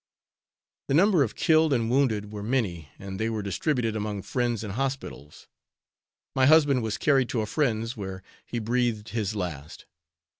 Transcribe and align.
The 0.87 0.95
number 0.95 1.21
of 1.21 1.35
killed 1.35 1.71
and 1.71 1.87
wounded 1.87 2.33
were 2.33 2.41
many, 2.41 2.89
and 2.97 3.19
they 3.19 3.29
were 3.29 3.43
distributed 3.43 3.95
among 3.95 4.23
friends 4.23 4.63
and 4.63 4.73
hospitals; 4.73 5.47
my 6.35 6.47
husband 6.47 6.81
was 6.81 6.97
carried 6.97 7.29
to 7.29 7.41
a 7.41 7.45
friend's, 7.45 7.95
where 7.95 8.23
he 8.43 8.57
breathed 8.57 9.09
his 9.09 9.35
last. 9.35 9.85